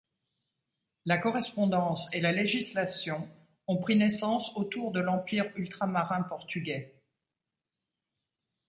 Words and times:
La 1.05 1.19
correspondance 1.19 2.11
et 2.11 2.21
la 2.21 2.31
législation 2.31 3.29
ont 3.67 3.77
pris 3.77 3.95
naissance 3.95 4.51
autour 4.55 4.91
de 4.91 4.99
l'empire 4.99 5.51
ultramarin 5.55 6.23
portugais. 6.23 6.95